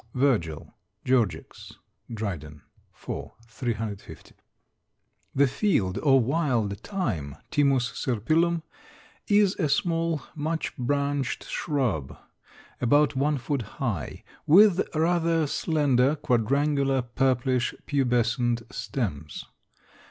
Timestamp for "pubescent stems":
17.85-19.45